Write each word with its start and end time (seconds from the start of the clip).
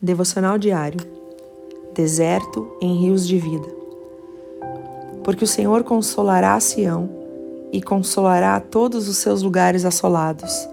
Devocional 0.00 0.58
diário. 0.58 1.00
Deserto 1.94 2.68
em 2.82 2.98
rios 2.98 3.26
de 3.26 3.38
vida. 3.38 3.66
Porque 5.24 5.42
o 5.42 5.46
Senhor 5.46 5.84
consolará 5.84 6.52
a 6.52 6.60
Sião 6.60 7.08
e 7.72 7.80
consolará 7.80 8.60
todos 8.60 9.08
os 9.08 9.16
seus 9.16 9.40
lugares 9.40 9.86
assolados, 9.86 10.68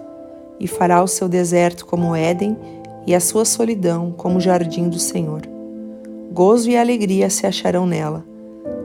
e 0.60 0.68
fará 0.68 1.02
o 1.02 1.08
seu 1.08 1.26
deserto 1.26 1.86
como 1.86 2.14
Éden 2.14 2.54
e 3.06 3.14
a 3.14 3.20
sua 3.20 3.46
solidão 3.46 4.12
como 4.12 4.38
jardim 4.38 4.90
do 4.90 4.98
Senhor. 4.98 5.40
Gozo 6.30 6.68
e 6.68 6.76
alegria 6.76 7.30
se 7.30 7.46
acharão 7.46 7.86
nela, 7.86 8.22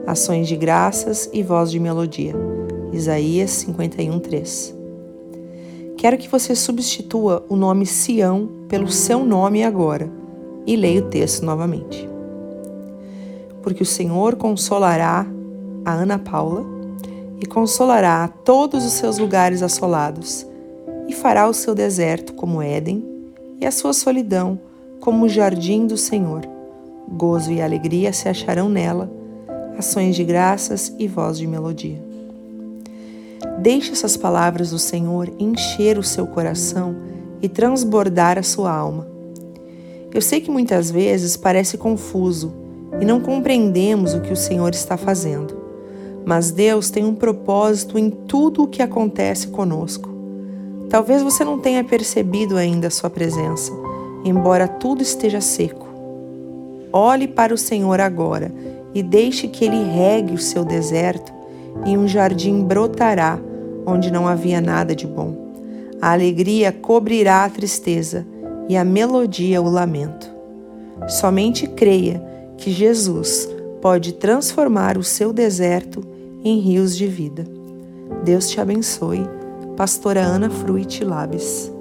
ações 0.06 0.48
de 0.48 0.56
graças 0.56 1.28
e 1.34 1.42
voz 1.42 1.70
de 1.70 1.78
melodia. 1.78 2.34
Isaías 2.94 3.50
51:3. 3.50 4.74
Quero 5.98 6.16
que 6.16 6.30
você 6.30 6.54
substitua 6.54 7.44
o 7.46 7.56
nome 7.56 7.84
Sião 7.84 8.48
pelo 8.68 8.88
seu 8.90 9.22
nome 9.22 9.62
agora 9.62 10.19
e 10.70 10.76
leia 10.76 11.00
o 11.00 11.08
texto 11.08 11.44
novamente. 11.44 12.08
Porque 13.60 13.82
o 13.82 13.86
Senhor 13.86 14.36
consolará 14.36 15.26
a 15.84 15.92
Ana 15.92 16.16
Paula 16.16 16.64
e 17.40 17.46
consolará 17.46 18.28
todos 18.28 18.84
os 18.84 18.92
seus 18.92 19.18
lugares 19.18 19.64
assolados, 19.64 20.46
e 21.08 21.12
fará 21.12 21.48
o 21.48 21.52
seu 21.52 21.74
deserto 21.74 22.34
como 22.34 22.62
Éden 22.62 23.04
e 23.60 23.66
a 23.66 23.72
sua 23.72 23.92
solidão 23.92 24.60
como 25.00 25.24
o 25.24 25.28
jardim 25.28 25.88
do 25.88 25.96
Senhor. 25.96 26.42
Gozo 27.08 27.50
e 27.50 27.60
alegria 27.60 28.12
se 28.12 28.28
acharão 28.28 28.68
nela, 28.68 29.10
ações 29.76 30.14
de 30.14 30.22
graças 30.22 30.94
e 31.00 31.08
voz 31.08 31.36
de 31.36 31.48
melodia. 31.48 32.00
Deixe 33.58 33.90
essas 33.90 34.16
palavras 34.16 34.70
do 34.70 34.78
Senhor 34.78 35.32
encher 35.36 35.98
o 35.98 36.02
seu 36.04 36.28
coração 36.28 36.94
e 37.42 37.48
transbordar 37.48 38.38
a 38.38 38.42
sua 38.44 38.72
alma. 38.72 39.19
Eu 40.12 40.20
sei 40.20 40.40
que 40.40 40.50
muitas 40.50 40.90
vezes 40.90 41.36
parece 41.36 41.78
confuso 41.78 42.52
e 43.00 43.04
não 43.04 43.20
compreendemos 43.20 44.12
o 44.12 44.20
que 44.20 44.32
o 44.32 44.36
Senhor 44.36 44.74
está 44.74 44.96
fazendo, 44.96 45.56
mas 46.24 46.50
Deus 46.50 46.90
tem 46.90 47.04
um 47.04 47.14
propósito 47.14 47.96
em 47.96 48.10
tudo 48.10 48.64
o 48.64 48.66
que 48.66 48.82
acontece 48.82 49.48
conosco. 49.48 50.10
Talvez 50.88 51.22
você 51.22 51.44
não 51.44 51.60
tenha 51.60 51.84
percebido 51.84 52.56
ainda 52.56 52.88
a 52.88 52.90
sua 52.90 53.08
presença, 53.08 53.70
embora 54.24 54.66
tudo 54.66 55.00
esteja 55.00 55.40
seco. 55.40 55.86
Olhe 56.92 57.28
para 57.28 57.54
o 57.54 57.58
Senhor 57.58 58.00
agora 58.00 58.52
e 58.92 59.04
deixe 59.04 59.46
que 59.46 59.64
Ele 59.64 59.84
regue 59.84 60.34
o 60.34 60.38
seu 60.38 60.64
deserto 60.64 61.32
e 61.86 61.96
um 61.96 62.08
jardim 62.08 62.64
brotará 62.64 63.38
onde 63.86 64.10
não 64.10 64.26
havia 64.26 64.60
nada 64.60 64.94
de 64.94 65.06
bom. 65.06 65.52
A 66.02 66.12
alegria 66.12 66.72
cobrirá 66.72 67.44
a 67.44 67.50
tristeza 67.50 68.26
e 68.70 68.76
a 68.76 68.84
melodia 68.84 69.60
o 69.60 69.68
lamento. 69.68 70.32
Somente 71.08 71.66
creia 71.66 72.24
que 72.56 72.70
Jesus 72.70 73.48
pode 73.82 74.12
transformar 74.12 74.96
o 74.96 75.02
seu 75.02 75.32
deserto 75.32 76.06
em 76.44 76.60
rios 76.60 76.96
de 76.96 77.08
vida. 77.08 77.44
Deus 78.24 78.48
te 78.48 78.60
abençoe. 78.60 79.26
Pastora 79.76 80.20
Ana 80.20 80.48
Fruit 80.48 81.02
Labes. 81.02 81.79